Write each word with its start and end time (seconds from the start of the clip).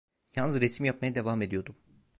Yalnız 0.35 0.61
resim 0.61 0.85
yapmaya 0.85 1.15
devam 1.15 1.41
ediyordum. 1.41 1.75